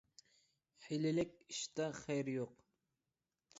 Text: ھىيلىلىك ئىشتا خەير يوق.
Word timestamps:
ھىيلىلىك 0.85 1.35
ئىشتا 1.53 1.91
خەير 2.01 2.35
يوق. 2.35 2.59